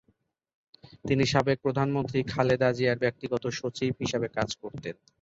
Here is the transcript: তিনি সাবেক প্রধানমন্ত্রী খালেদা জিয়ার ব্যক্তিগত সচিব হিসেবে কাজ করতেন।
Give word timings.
তিনি 1.05 1.23
সাবেক 1.25 1.57
প্রধানমন্ত্রী 1.65 2.19
খালেদা 2.33 2.69
জিয়ার 2.73 3.01
ব্যক্তিগত 3.03 3.43
সচিব 3.59 3.91
হিসেবে 4.01 4.27
কাজ 4.37 4.49
করতেন। 4.61 4.95